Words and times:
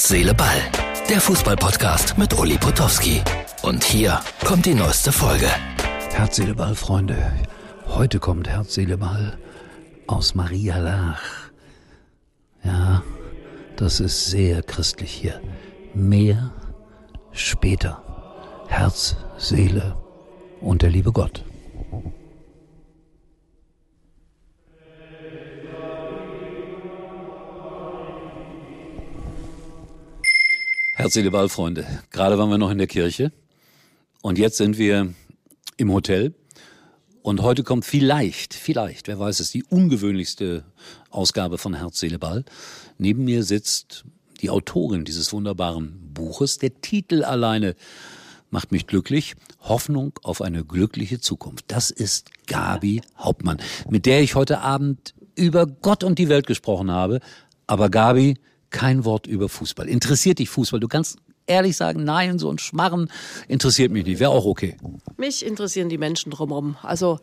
Herz, 0.00 0.08
Seele, 0.08 0.32
Ball. 0.32 0.62
Der 1.10 1.20
Fußballpodcast 1.20 2.16
mit 2.16 2.32
Uli 2.38 2.56
Potowski. 2.56 3.20
Und 3.60 3.84
hier 3.84 4.18
kommt 4.46 4.64
die 4.64 4.72
neueste 4.72 5.12
Folge. 5.12 5.50
Herz, 6.12 6.36
Seele, 6.36 6.54
Ball, 6.54 6.74
Freunde. 6.74 7.18
Heute 7.86 8.18
kommt 8.18 8.48
Herz, 8.48 8.72
Seele, 8.72 8.96
Ball 8.96 9.36
aus 10.06 10.34
Maria 10.34 10.78
Lach. 10.78 11.50
Ja, 12.64 13.02
das 13.76 14.00
ist 14.00 14.30
sehr 14.30 14.62
christlich 14.62 15.12
hier. 15.12 15.38
Mehr 15.92 16.50
später. 17.32 18.02
Herz, 18.68 19.16
Seele 19.36 19.98
und 20.62 20.80
der 20.80 20.88
liebe 20.88 21.12
Gott. 21.12 21.44
Herz, 31.00 31.14
Seele, 31.14 31.30
Ball, 31.30 31.48
Freunde. 31.48 31.86
Gerade 32.10 32.36
waren 32.36 32.50
wir 32.50 32.58
noch 32.58 32.70
in 32.70 32.76
der 32.76 32.86
Kirche 32.86 33.32
und 34.20 34.36
jetzt 34.36 34.58
sind 34.58 34.76
wir 34.76 35.14
im 35.78 35.90
Hotel. 35.90 36.34
Und 37.22 37.40
heute 37.40 37.64
kommt 37.64 37.86
vielleicht, 37.86 38.52
vielleicht, 38.52 39.08
wer 39.08 39.18
weiß 39.18 39.40
es, 39.40 39.50
die 39.50 39.64
ungewöhnlichste 39.64 40.62
Ausgabe 41.08 41.56
von 41.56 41.72
Herz, 41.72 42.04
Ball. 42.20 42.44
Neben 42.98 43.24
mir 43.24 43.44
sitzt 43.44 44.04
die 44.42 44.50
Autorin 44.50 45.06
dieses 45.06 45.32
wunderbaren 45.32 46.12
Buches. 46.12 46.58
Der 46.58 46.82
Titel 46.82 47.24
alleine 47.24 47.76
macht 48.50 48.70
mich 48.70 48.86
glücklich. 48.86 49.36
Hoffnung 49.58 50.12
auf 50.22 50.42
eine 50.42 50.66
glückliche 50.66 51.18
Zukunft. 51.18 51.64
Das 51.68 51.90
ist 51.90 52.28
Gabi 52.46 53.00
Hauptmann, 53.16 53.56
mit 53.88 54.04
der 54.04 54.20
ich 54.20 54.34
heute 54.34 54.60
Abend 54.60 55.14
über 55.34 55.64
Gott 55.64 56.04
und 56.04 56.18
die 56.18 56.28
Welt 56.28 56.46
gesprochen 56.46 56.90
habe. 56.90 57.20
Aber 57.66 57.88
Gabi, 57.88 58.36
kein 58.70 59.04
Wort 59.04 59.26
über 59.26 59.48
Fußball. 59.48 59.88
Interessiert 59.88 60.38
dich 60.38 60.48
Fußball? 60.48 60.80
Du 60.80 60.88
kannst 60.88 61.18
ehrlich 61.46 61.76
sagen, 61.76 62.04
nein, 62.04 62.38
so 62.38 62.50
ein 62.50 62.58
Schmarren 62.58 63.10
interessiert 63.48 63.90
mich 63.90 64.06
nicht. 64.06 64.20
Wäre 64.20 64.30
auch 64.30 64.44
okay. 64.44 64.76
Mich 65.16 65.44
interessieren 65.44 65.88
die 65.88 65.98
Menschen 65.98 66.30
drumherum. 66.30 66.76
Also 66.82 67.18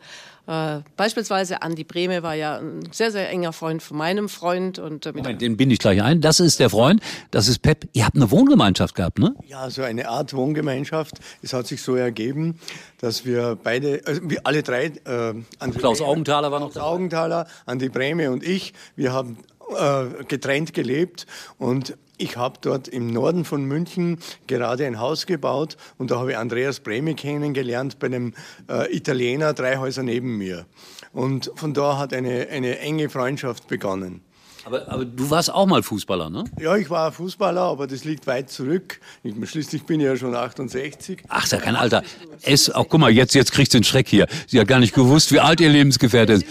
äh, 0.46 0.80
beispielsweise 0.96 1.62
Andi 1.62 1.84
Brehme 1.84 2.22
war 2.22 2.34
ja 2.34 2.58
ein 2.58 2.80
sehr, 2.92 3.10
sehr 3.10 3.28
enger 3.30 3.52
Freund 3.52 3.82
von 3.82 3.96
meinem 3.96 4.28
Freund. 4.28 4.78
Und, 4.78 5.06
äh, 5.06 5.12
Moment, 5.12 5.40
den 5.40 5.56
bin 5.56 5.70
ich 5.70 5.78
gleich 5.78 6.02
ein. 6.02 6.20
Das 6.20 6.40
ist 6.40 6.60
der 6.60 6.70
Freund, 6.70 7.02
das 7.30 7.48
ist 7.48 7.60
Pep. 7.60 7.88
Ihr 7.92 8.04
habt 8.04 8.16
eine 8.16 8.30
Wohngemeinschaft 8.30 8.94
gehabt, 8.94 9.18
ne? 9.18 9.34
Ja, 9.46 9.68
so 9.70 9.82
eine 9.82 10.08
Art 10.08 10.34
Wohngemeinschaft. 10.34 11.18
Es 11.42 11.52
hat 11.52 11.66
sich 11.66 11.82
so 11.82 11.96
ergeben, 11.96 12.58
dass 13.00 13.24
wir 13.24 13.58
beide, 13.62 14.02
also 14.04 14.20
wir 14.24 14.40
alle 14.44 14.62
drei, 14.62 14.86
äh, 14.86 15.34
Andi 15.58 15.78
Klaus 15.78 15.98
Brehme, 15.98 16.10
Augenthaler 16.10 16.52
war 16.52 16.60
noch 16.60 16.72
Klaus 16.72 16.84
Augenthaler, 16.84 17.46
Andi 17.66 17.88
Brehme 17.88 18.30
und 18.30 18.42
ich, 18.42 18.74
wir 18.96 19.12
haben 19.12 19.38
äh, 19.76 20.24
getrennt 20.24 20.72
gelebt 20.74 21.26
und 21.58 21.96
ich 22.18 22.36
habe 22.36 22.58
dort 22.60 22.88
im 22.88 23.06
Norden 23.06 23.44
von 23.44 23.64
München 23.64 24.18
gerade 24.48 24.86
ein 24.86 24.98
Haus 24.98 25.26
gebaut 25.26 25.76
und 25.98 26.10
da 26.10 26.18
habe 26.18 26.32
ich 26.32 26.36
Andreas 26.36 26.80
Bremi 26.80 27.14
kennengelernt 27.14 27.98
bei 27.98 28.06
einem 28.06 28.34
äh, 28.68 28.94
Italiener, 28.94 29.54
drei 29.54 29.76
Häuser 29.76 30.02
neben 30.02 30.36
mir. 30.36 30.66
Und 31.12 31.52
von 31.54 31.74
da 31.74 31.96
hat 31.96 32.12
eine, 32.12 32.48
eine 32.48 32.78
enge 32.80 33.08
Freundschaft 33.08 33.68
begonnen. 33.68 34.22
Aber, 34.64 34.86
aber, 34.92 35.04
du 35.06 35.30
warst 35.30 35.50
auch 35.50 35.66
mal 35.66 35.82
Fußballer, 35.82 36.28
ne? 36.28 36.44
Ja, 36.60 36.76
ich 36.76 36.90
war 36.90 37.10
Fußballer, 37.10 37.62
aber 37.62 37.86
das 37.86 38.04
liegt 38.04 38.26
weit 38.26 38.50
zurück. 38.50 39.00
Ich, 39.22 39.34
schließlich 39.48 39.84
bin 39.84 40.00
ich 40.00 40.06
ja 40.06 40.16
schon 40.16 40.34
68. 40.34 41.22
Ach, 41.28 41.44
ist 41.44 41.52
ja 41.52 41.58
kein 41.58 41.74
Alter. 41.74 42.02
Es, 42.42 42.68
auch, 42.68 42.86
guck 42.88 43.00
mal, 43.00 43.10
jetzt, 43.10 43.34
jetzt 43.34 43.52
kriegst 43.52 43.72
du 43.72 43.78
den 43.78 43.84
Schreck 43.84 44.08
hier. 44.08 44.26
Sie 44.46 44.60
hat 44.60 44.68
gar 44.68 44.80
nicht 44.80 44.94
gewusst, 44.94 45.32
wie 45.32 45.40
alt 45.40 45.60
ihr 45.60 45.70
Lebensgefährte 45.70 46.34
ist. 46.34 46.44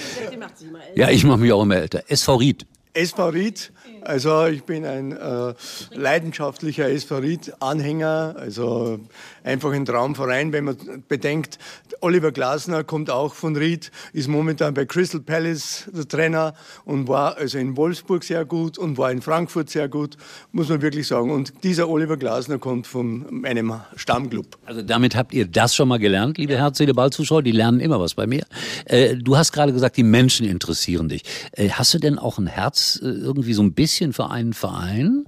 Ja, 0.95 1.09
ich 1.09 1.25
mache 1.25 1.37
mich 1.37 1.51
auch 1.51 1.61
immer 1.61 1.75
älter. 1.75 2.05
SV 2.07 2.35
Ried. 2.37 2.65
SV 2.97 3.19
Ried 3.33 3.59
also 4.07 4.45
ich 4.45 4.63
bin 4.63 4.85
ein 4.85 5.11
äh, 5.11 5.53
leidenschaftlicher 5.91 6.89
Esperit-Anhänger, 6.89 8.35
also 8.37 8.99
einfach 9.43 9.73
ein 9.73 9.85
Traumverein, 9.85 10.53
wenn 10.53 10.63
man 10.63 10.77
bedenkt, 11.07 11.59
Oliver 12.01 12.31
Glasner 12.31 12.83
kommt 12.83 13.09
auch 13.09 13.33
von 13.33 13.55
Ried, 13.55 13.91
ist 14.13 14.27
momentan 14.27 14.73
bei 14.73 14.85
Crystal 14.85 15.19
Palace 15.19 15.89
der 15.93 16.07
Trainer 16.07 16.53
und 16.85 17.07
war 17.07 17.37
also 17.37 17.57
in 17.57 17.75
Wolfsburg 17.75 18.23
sehr 18.23 18.45
gut 18.45 18.77
und 18.77 18.97
war 18.97 19.11
in 19.11 19.21
Frankfurt 19.21 19.69
sehr 19.69 19.89
gut, 19.89 20.15
muss 20.51 20.69
man 20.69 20.81
wirklich 20.81 21.07
sagen. 21.07 21.31
Und 21.31 21.53
dieser 21.63 21.89
Oliver 21.89 22.17
Glasner 22.17 22.59
kommt 22.59 22.87
von 22.87 23.43
einem 23.45 23.73
Stammclub. 23.95 24.57
Also 24.65 24.83
damit 24.83 25.15
habt 25.15 25.33
ihr 25.33 25.47
das 25.47 25.75
schon 25.75 25.87
mal 25.89 25.99
gelernt, 25.99 26.37
liebe 26.37 26.57
Herz, 26.57 26.77
Seele, 26.77 26.93
Ballzuschauer, 26.93 27.43
die 27.43 27.51
lernen 27.51 27.81
immer 27.81 27.99
was 27.99 28.13
bei 28.13 28.25
mir. 28.25 28.45
Äh, 28.85 29.15
du 29.15 29.35
hast 29.35 29.51
gerade 29.51 29.73
gesagt, 29.73 29.97
die 29.97 30.03
Menschen 30.03 30.47
interessieren 30.47 31.09
dich. 31.09 31.23
Äh, 31.51 31.69
hast 31.69 31.93
du 31.93 31.99
denn 31.99 32.17
auch 32.17 32.37
ein 32.37 32.47
Herz 32.47 32.99
äh, 33.01 33.07
irgendwie 33.07 33.53
so 33.53 33.63
ein 33.63 33.73
bisschen 33.73 33.96
für 34.13 34.29
einen 34.29 34.53
Verein? 34.53 35.26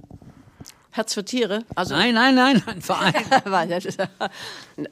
Herz 0.92 1.14
für 1.14 1.24
Tiere? 1.24 1.64
Also 1.74 1.94
nein, 1.94 2.14
nein, 2.14 2.34
nein, 2.34 2.62
ein 2.66 2.82
Verein. 2.82 3.14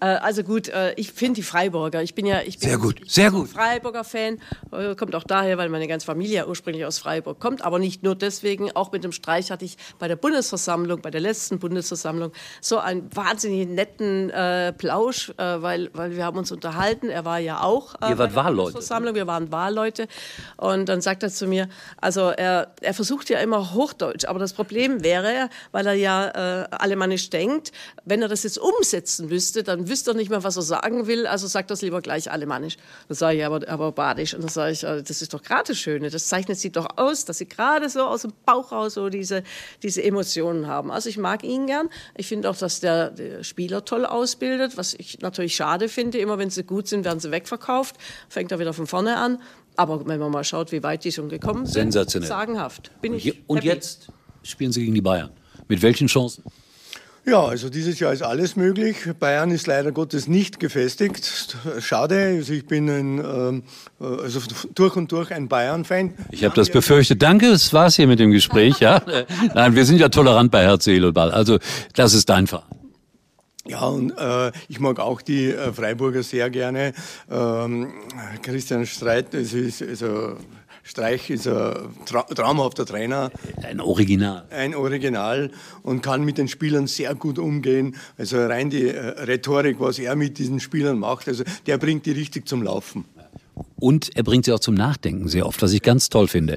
Äh, 0.01 0.05
also 0.05 0.43
gut, 0.43 0.69
äh, 0.69 0.93
ich 0.97 1.13
finde 1.13 1.37
die 1.37 1.43
Freiburger. 1.43 2.03
Ich 2.03 2.15
bin 2.15 2.27
ja, 2.27 2.43
ich 2.43 2.59
bin 2.59 2.69
sehr 2.69 2.79
gut, 2.79 3.01
sehr 3.07 3.31
gut. 3.31 3.49
Freiburger 3.49 4.05
Fan. 4.05 4.39
Äh, 4.71 4.95
kommt 4.97 5.15
auch 5.15 5.25
daher, 5.25 5.57
weil 5.57 5.71
meine 5.71 5.89
ganze 5.89 6.05
Familie 6.05 6.47
ursprünglich 6.47 6.85
aus 6.85 6.99
Freiburg 6.99 7.41
kommt. 7.41 7.63
Aber 7.63 7.79
nicht 7.79 8.03
nur 8.03 8.15
deswegen. 8.15 8.71
Auch 8.77 8.93
mit 8.93 9.03
dem 9.03 9.13
Streich 9.13 9.51
hatte 9.51 9.65
ich 9.65 9.79
bei 9.99 10.07
der 10.07 10.17
Bundesversammlung, 10.17 11.01
bei 11.01 11.11
der 11.11 11.23
letzten 11.23 11.59
Bundesversammlung, 11.59 12.33
so 12.61 12.79
einen 12.79 13.09
wahnsinnig 13.17 13.67
netten 13.67 14.29
äh, 14.29 14.75
Plausch, 14.75 15.31
äh, 15.31 15.63
weil, 15.63 15.91
weil 15.95 16.15
wir 16.17 16.25
haben 16.27 16.37
uns 16.37 16.53
unterhalten. 16.53 17.09
Er 17.09 17.25
war 17.25 17.39
ja 17.39 17.63
auch. 17.63 17.95
Äh, 18.03 18.11
Ihr 18.11 18.19
wart 18.19 18.35
Wahlleute. 18.35 19.15
Wir 19.15 19.27
waren 19.27 19.51
Wahlleute. 19.51 20.07
Und 20.59 20.91
dann 20.91 21.01
sagt 21.01 21.23
er 21.23 21.31
zu 21.31 21.47
mir, 21.47 21.69
also 21.99 22.29
er, 22.29 22.75
er 22.83 22.93
versucht 22.93 23.31
ja 23.31 23.39
immer 23.39 23.73
Hochdeutsch. 23.73 24.27
Aber 24.27 24.39
das 24.39 24.53
Problem 24.53 25.03
wäre, 25.03 25.49
weil 25.73 25.87
er 25.89 25.95
ja 25.95 26.29
äh, 26.29 26.69
alemannisch 26.71 27.31
denkt, 27.31 27.73
wenn 28.05 28.23
er 28.23 28.29
das 28.29 28.45
jetzt 28.45 28.59
umsetzen 28.59 29.31
wüsste, 29.31 29.65
dann 29.65 29.89
wüsste 29.89 30.13
er 30.13 30.15
nicht 30.15 30.31
mehr, 30.31 30.45
was 30.45 30.57
er 30.57 30.63
sagen 30.63 31.07
will, 31.09 31.27
also 31.27 31.47
sagt 31.47 31.71
er 31.71 31.75
es 31.75 31.83
lieber 31.83 32.01
gleich 32.01 32.31
alemannisch. 32.31 32.77
Dann 33.09 33.17
sage 33.17 33.39
ich 33.39 33.45
aber, 33.45 33.69
aber 33.69 33.93
badisch. 33.93 34.35
Und 34.35 34.43
dann 34.43 34.51
sage 34.51 34.73
ich, 34.73 34.85
äh, 34.85 35.03
das 35.03 35.23
ist 35.23 35.35
doch 35.35 35.43
gerade 35.43 35.65
das 35.69 35.79
Schöne, 35.79 36.11
das 36.11 36.29
zeichnet 36.29 36.59
sie 36.59 36.71
doch 36.71 36.87
aus, 36.97 37.25
dass 37.25 37.39
sie 37.39 37.49
gerade 37.49 37.89
so 37.89 38.03
aus 38.03 38.23
dem 38.23 38.33
Bauch 38.47 38.71
raus 38.71 38.95
so 38.95 39.09
diese, 39.09 39.43
diese 39.83 40.03
Emotionen 40.03 40.67
haben. 40.67 40.91
Also 40.91 41.09
ich 41.09 41.19
mag 41.19 41.43
ihn 41.43 41.67
gern. 41.67 41.89
Ich 42.17 42.29
finde 42.29 42.51
auch, 42.51 42.57
dass 42.57 42.81
der, 42.81 43.11
der 43.11 43.43
Spieler 43.43 43.85
toll 43.85 44.05
ausbildet, 44.05 44.77
was 44.77 44.95
ich 44.95 45.21
natürlich 45.21 45.57
schade 45.57 45.89
finde. 45.89 46.19
Immer 46.19 46.39
wenn 46.39 46.51
sie 46.51 46.65
gut 46.65 46.89
sind, 46.89 47.05
werden 47.05 47.21
sie 47.21 47.31
wegverkauft. 47.31 47.97
Fängt 48.29 48.53
er 48.53 48.59
wieder 48.59 48.73
von 48.73 48.87
vorne 48.87 49.17
an. 49.17 49.41
Aber 49.77 50.05
wenn 50.09 50.19
man 50.19 50.33
mal 50.33 50.43
schaut, 50.43 50.73
wie 50.73 50.83
weit 50.83 51.05
die 51.05 51.13
schon 51.13 51.29
gekommen 51.29 51.65
sind, 51.65 51.93
Sensationell. 51.93 52.29
sagenhaft. 52.29 52.91
Bin 53.01 53.15
ich 53.15 53.49
und 53.49 53.59
happy. 53.59 53.69
jetzt 53.69 54.09
spielen 54.43 54.73
sie 54.73 54.81
gegen 54.81 54.95
die 54.95 55.01
Bayern. 55.01 55.31
Mit 55.69 55.83
welchen 55.83 56.09
Chancen? 56.09 56.43
Ja, 57.29 57.45
also 57.45 57.69
dieses 57.69 57.99
Jahr 57.99 58.15
ist 58.15 58.23
alles 58.23 58.57
möglich. 58.57 58.97
Bayern 59.21 59.51
ist 59.51 59.67
leider 59.67 59.93
Gottes 59.93 60.29
nicht 60.29 60.61
gefestigt. 60.61 61.57
Schade. 61.79 62.37
Also 62.39 62.55
ich 62.55 62.67
bin 62.67 62.89
ein, 62.89 63.19
ähm, 63.19 63.63
also 64.01 64.41
durch 64.75 64.97
und 64.97 65.13
durch 65.13 65.31
ein 65.31 65.47
Bayern-Fan. 65.47 66.15
Ich 66.31 66.45
habe 66.45 66.55
das 66.55 66.71
befürchtet. 66.71 67.21
Danke, 67.21 67.51
das 67.51 67.73
war's 67.75 67.97
hier 67.97 68.07
mit 68.07 68.19
dem 68.19 68.31
Gespräch. 68.31 68.79
Ja, 68.81 69.03
nein, 69.55 69.75
wir 69.75 69.85
sind 69.85 70.01
ja 70.01 70.09
tolerant 70.09 70.51
bei 70.51 70.63
Herz, 70.63 70.85
Seele 70.85 71.09
und 71.09 71.15
Ball. 71.15 71.31
Also 71.31 71.59
das 71.95 72.15
ist 72.15 72.31
dein 72.31 72.47
Verein. 72.47 72.65
Ja, 73.67 73.81
und 73.81 74.17
äh, 74.17 74.51
ich 74.69 74.81
mag 74.81 74.99
auch 74.99 75.21
die 75.21 75.51
äh, 75.51 75.71
Freiburger 75.75 76.23
sehr 76.23 76.49
gerne. 76.49 76.95
Ähm, 77.31 77.93
Christian 78.41 78.87
Streit, 78.87 79.35
das 79.35 79.53
ist 79.53 79.83
also 79.83 80.39
Streich 80.89 81.29
ist 81.29 81.47
ein 81.47 81.75
tra 82.07 82.23
traumhafter 82.23 82.87
Trainer. 82.87 83.31
Ein 83.63 83.79
Original. 83.79 84.47
Ein 84.51 84.75
Original 84.75 85.51
und 85.83 86.03
kann 86.03 86.25
mit 86.25 86.39
den 86.39 86.49
Spielern 86.49 86.87
sehr 86.87 87.15
gut 87.15 87.39
umgehen. 87.39 87.95
Also 88.17 88.39
rein 88.39 88.71
die 88.71 88.89
äh, 88.89 88.99
Rhetorik, 89.21 89.81
was 89.81 89.99
er 89.99 90.17
mit 90.17 90.39
diesen 90.39 90.61
Spielern 90.61 90.99
macht, 90.99 91.29
also 91.29 91.45
der 91.67 91.77
bringt 91.77 92.07
die 92.07 92.13
richtig 92.13 92.49
zum 92.49 92.63
Laufen. 92.63 93.05
Und 93.77 94.17
er 94.17 94.23
bringt 94.23 94.47
sie 94.47 94.53
auch 94.53 94.61
zum 94.61 94.75
Nachdenken 94.75 95.29
sehr 95.29 95.45
oft, 95.45 95.61
was 95.61 95.73
ich 95.73 95.83
ganz 95.83 96.09
toll 96.09 96.27
finde. 96.27 96.57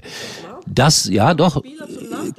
Das, 0.66 1.10
ja, 1.10 1.34
doch, 1.34 1.62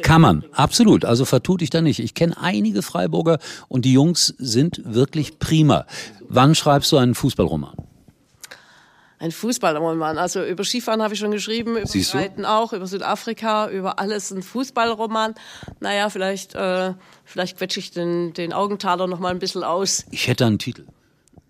kann 0.00 0.22
man, 0.22 0.44
absolut. 0.52 1.05
Also 1.05 1.26
vertut 1.26 1.61
dich 1.61 1.69
da 1.69 1.82
nicht. 1.82 1.99
Ich 1.99 2.14
kenne 2.14 2.40
einige 2.40 2.81
Freiburger 2.81 3.38
und 3.69 3.84
die 3.84 3.93
Jungs 3.93 4.34
sind 4.38 4.81
wirklich 4.84 5.38
prima. 5.38 5.84
Wann 6.28 6.55
schreibst 6.55 6.90
du 6.93 6.96
einen 6.96 7.14
Fußballroman? 7.14 7.75
Ein 9.22 9.30
Fußballroman. 9.30 10.19
Also 10.19 10.44
über 10.44 10.64
Skifahren 10.64 11.00
habe 11.00 11.14
ich 11.14 11.20
schon 11.20 11.30
geschrieben, 11.30 11.76
über 11.76 11.86
Siehst 11.86 12.14
Reiten 12.14 12.44
auch, 12.44 12.72
über 12.72 12.86
Südafrika, 12.86 13.70
über 13.70 14.00
alles 14.00 14.32
ein 14.32 14.42
Fußballroman. 14.42 15.34
Naja, 15.80 16.10
vielleicht, 16.10 16.56
äh, 16.56 16.94
vielleicht 17.24 17.56
quetsche 17.56 17.78
ich 17.78 17.92
den, 17.92 18.32
den 18.32 18.52
Augenthaler 18.52 19.06
noch 19.06 19.20
mal 19.20 19.30
ein 19.30 19.38
bisschen 19.38 19.62
aus. 19.62 20.04
Ich 20.10 20.26
hätte 20.26 20.44
einen 20.44 20.58
Titel. 20.58 20.86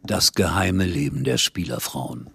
Das 0.03 0.35
geheime 0.35 0.85
Leben 0.85 1.25
der 1.25 1.39
Spielerfrauen. 1.39 2.29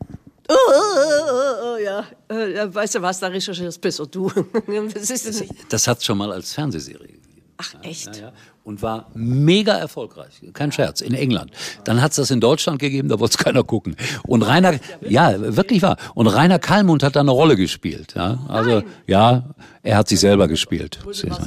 Oh, 0.49 0.53
oh, 0.53 1.73
oh, 1.73 1.77
ja. 1.77 2.05
ja, 2.31 2.73
weißt 2.73 2.95
du 2.95 3.01
was, 3.01 3.19
da 3.19 3.27
recherchierst 3.27 3.79
besser 3.79 4.07
du. 4.07 4.29
das, 4.93 5.09
ist 5.11 5.27
das, 5.27 5.43
das 5.69 5.87
hat 5.87 5.99
es 5.99 6.05
schon 6.05 6.17
mal 6.17 6.31
als 6.31 6.53
Fernsehserie. 6.53 7.16
Ach, 7.57 7.74
echt? 7.81 8.18
Ja, 8.18 8.21
ja. 8.21 8.31
Und 8.63 8.81
war 8.81 9.09
mega 9.15 9.74
erfolgreich. 9.74 10.42
Kein 10.54 10.71
Scherz. 10.71 11.01
In 11.01 11.13
England. 11.13 11.51
Dann 11.86 12.01
hat's 12.01 12.18
das 12.18 12.30
in 12.30 12.39
Deutschland 12.39 12.80
gegeben, 12.80 13.09
da 13.09 13.19
wollte 13.19 13.38
es 13.38 13.38
keiner 13.44 13.63
gucken. 13.63 13.95
Und 14.27 14.44
Rainer, 14.44 14.75
ja, 15.07 15.56
wirklich 15.56 15.81
wahr. 15.81 15.98
Und 16.13 16.27
Rainer 16.27 16.59
Kallmund 16.59 17.01
hat 17.01 17.15
da 17.15 17.21
eine 17.21 17.31
Rolle 17.31 17.56
gespielt. 17.56 18.13
Ja, 18.15 18.39
also, 18.48 18.83
ja, 19.07 19.56
er 19.81 19.98
hat 19.98 20.07
sich 20.09 20.19
selber 20.19 20.48
gespielt. 20.48 21.00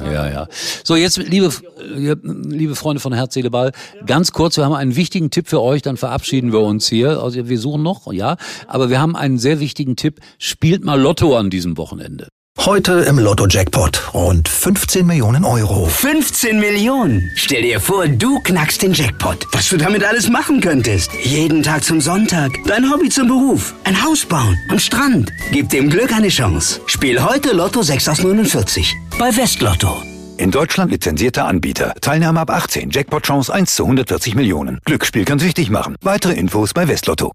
Ja, 0.03 0.29
ja. 0.29 0.47
So, 0.83 0.95
jetzt, 0.95 1.17
liebe, 1.17 1.49
äh, 1.79 2.15
liebe 2.23 2.75
Freunde 2.75 2.99
von 2.99 3.13
Herz, 3.13 3.35
Seele, 3.35 3.51
Ball, 3.51 3.71
ganz 4.05 4.31
kurz, 4.31 4.57
wir 4.57 4.65
haben 4.65 4.73
einen 4.73 4.95
wichtigen 4.95 5.29
Tipp 5.29 5.47
für 5.47 5.61
euch, 5.61 5.81
dann 5.81 5.95
verabschieden 5.97 6.51
wir 6.51 6.61
uns 6.61 6.89
hier. 6.89 7.21
Also, 7.21 7.47
wir 7.47 7.59
suchen 7.59 7.83
noch, 7.83 8.11
ja. 8.11 8.35
Aber 8.67 8.89
wir 8.89 8.99
haben 8.99 9.15
einen 9.15 9.37
sehr 9.37 9.59
wichtigen 9.59 9.95
Tipp. 9.95 10.19
Spielt 10.39 10.83
mal 10.83 10.99
Lotto 10.99 11.37
an 11.37 11.49
diesem 11.49 11.77
Wochenende. 11.77 12.27
Heute 12.65 12.99
im 13.09 13.17
Lotto-Jackpot. 13.17 14.13
Rund 14.13 14.47
15 14.47 15.03
Millionen 15.03 15.45
Euro. 15.45 15.87
15 15.87 16.59
Millionen? 16.59 17.31
Stell 17.35 17.63
dir 17.63 17.79
vor, 17.79 18.07
du 18.07 18.39
knackst 18.39 18.83
den 18.83 18.93
Jackpot. 18.93 19.47
Was 19.51 19.69
du 19.69 19.77
damit 19.77 20.03
alles 20.03 20.29
machen 20.29 20.61
könntest. 20.61 21.09
Jeden 21.23 21.63
Tag 21.63 21.83
zum 21.83 21.99
Sonntag. 22.01 22.51
Dein 22.67 22.87
Hobby 22.91 23.09
zum 23.09 23.27
Beruf. 23.27 23.73
Ein 23.83 24.03
Haus 24.03 24.27
bauen. 24.27 24.55
Am 24.69 24.77
Strand. 24.77 25.33
Gib 25.51 25.69
dem 25.69 25.89
Glück 25.89 26.13
eine 26.13 26.27
Chance. 26.27 26.81
Spiel 26.85 27.23
heute 27.23 27.51
Lotto 27.53 27.81
6 27.81 28.07
aus 28.09 28.21
49. 28.21 28.95
Bei 29.17 29.35
Westlotto. 29.35 30.03
In 30.37 30.51
Deutschland 30.51 30.91
lizenzierter 30.91 31.47
Anbieter. 31.47 31.95
Teilnahme 31.99 32.41
ab 32.41 32.51
18. 32.51 32.91
Jackpot-Chance 32.91 33.51
1 33.51 33.75
zu 33.75 33.85
140 33.85 34.35
Millionen. 34.35 34.77
Glücksspiel 34.85 35.25
kann 35.25 35.39
süchtig 35.39 35.71
machen. 35.71 35.95
Weitere 36.03 36.33
Infos 36.33 36.73
bei 36.73 36.87
Westlotto. 36.87 37.31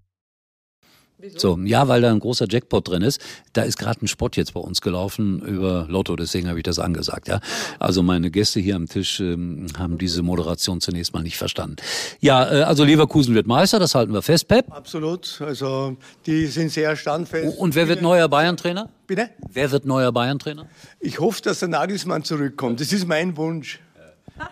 So, 1.35 1.57
ja, 1.63 1.87
weil 1.87 2.01
da 2.01 2.11
ein 2.11 2.19
großer 2.19 2.45
Jackpot 2.47 2.87
drin 2.87 3.01
ist. 3.01 3.19
Da 3.53 3.63
ist 3.63 3.77
gerade 3.77 4.05
ein 4.05 4.07
Spot 4.07 4.29
jetzt 4.35 4.53
bei 4.53 4.59
uns 4.59 4.81
gelaufen 4.81 5.41
über 5.41 5.87
Lotto, 5.89 6.15
deswegen 6.15 6.47
habe 6.47 6.59
ich 6.59 6.63
das 6.63 6.77
angesagt. 6.77 7.27
Ja, 7.27 7.39
also 7.79 8.03
meine 8.03 8.29
Gäste 8.29 8.59
hier 8.59 8.75
am 8.75 8.87
Tisch 8.87 9.19
ähm, 9.19 9.65
haben 9.79 9.97
diese 9.97 10.21
Moderation 10.21 10.79
zunächst 10.79 11.15
mal 11.15 11.23
nicht 11.23 11.37
verstanden. 11.37 11.77
Ja, 12.19 12.51
äh, 12.51 12.61
also 12.63 12.83
Leverkusen 12.83 13.33
wird 13.33 13.47
Meister, 13.47 13.79
das 13.79 13.95
halten 13.95 14.13
wir 14.13 14.21
fest, 14.21 14.47
Pep. 14.47 14.71
Absolut. 14.71 15.41
Also 15.41 15.97
die 16.27 16.45
sind 16.45 16.71
sehr 16.71 16.95
standfest. 16.95 17.57
Und 17.57 17.73
wer 17.73 17.87
wird 17.87 18.03
neuer 18.03 18.29
Bayern-Trainer? 18.29 18.89
Bitte? 19.07 19.31
Wer 19.51 19.71
wird 19.71 19.85
neuer 19.85 20.11
Bayern-Trainer? 20.11 20.67
Ich 20.99 21.19
hoffe, 21.19 21.41
dass 21.41 21.59
der 21.59 21.69
Nagelsmann 21.69 22.23
zurückkommt. 22.25 22.79
Das 22.79 22.93
ist 22.93 23.07
mein 23.07 23.35
Wunsch. 23.37 23.79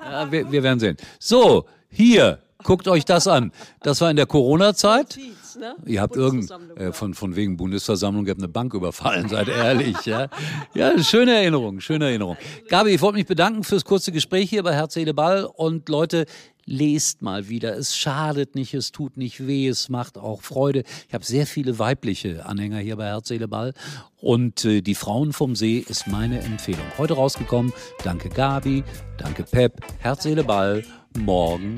Ja, 0.03 0.31
wir, 0.31 0.51
wir 0.51 0.63
werden 0.63 0.79
sehen. 0.79 0.97
So, 1.19 1.65
hier, 1.89 2.39
guckt 2.65 2.87
euch 2.87 3.05
das 3.05 3.27
an. 3.27 3.51
Das 3.81 4.01
war 4.01 4.09
in 4.09 4.17
der 4.17 4.25
Corona-Zeit. 4.25 5.17
Ne? 5.57 5.75
Ihr 5.85 6.01
habt 6.01 6.17
irgend 6.17 6.51
äh, 6.75 6.91
von 6.91 7.13
von 7.13 7.37
wegen 7.37 7.55
Bundesversammlung, 7.55 8.25
ihr 8.25 8.31
habt 8.31 8.41
eine 8.41 8.49
Bank 8.49 8.73
überfallen, 8.73 9.29
seid 9.29 9.47
ehrlich, 9.47 10.05
ja. 10.05 10.27
Ja, 10.73 11.01
schöne 11.01 11.33
Erinnerung, 11.33 11.79
schöne 11.79 12.09
Erinnerung. 12.09 12.35
Gabi, 12.67 12.89
ich 12.89 13.01
wollte 13.01 13.17
mich 13.17 13.25
bedanken 13.25 13.63
fürs 13.63 13.85
kurze 13.85 14.11
Gespräch 14.11 14.49
hier 14.49 14.63
bei 14.63 14.73
Herz, 14.73 14.95
Seele, 14.95 15.13
Ball 15.13 15.45
und 15.45 15.87
Leute, 15.87 16.25
lest 16.65 17.21
mal 17.21 17.47
wieder. 17.47 17.77
Es 17.77 17.95
schadet 17.95 18.55
nicht, 18.55 18.73
es 18.73 18.91
tut 18.91 19.15
nicht 19.15 19.47
weh, 19.47 19.67
es 19.67 19.87
macht 19.87 20.17
auch 20.17 20.41
Freude. 20.41 20.83
Ich 21.07 21.13
habe 21.13 21.23
sehr 21.23 21.47
viele 21.47 21.79
weibliche 21.79 22.45
Anhänger 22.45 22.79
hier 22.79 22.97
bei 22.97 23.05
Herz, 23.05 23.29
Seele, 23.29 23.47
Ball 23.47 23.73
und 24.19 24.65
äh, 24.65 24.81
die 24.81 24.95
Frauen 24.95 25.31
vom 25.31 25.55
See 25.55 25.77
ist 25.87 26.07
meine 26.07 26.41
Empfehlung. 26.41 26.85
Heute 26.97 27.13
rausgekommen. 27.13 27.71
Danke 28.03 28.27
Gabi, 28.27 28.83
danke 29.17 29.43
Pep, 29.43 29.79
Herz, 29.99 30.23
Seele, 30.23 30.43
Ball. 30.43 30.83
Morgen. 31.17 31.77